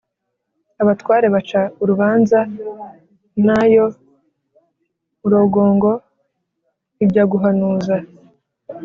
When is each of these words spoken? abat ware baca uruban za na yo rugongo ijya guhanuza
abat 0.81 0.99
ware 1.07 1.27
baca 1.35 1.61
uruban 1.81 2.19
za 2.31 2.41
na 3.45 3.59
yo 3.73 3.85
rugongo 5.31 5.91
ijya 7.03 7.23
guhanuza 7.31 7.95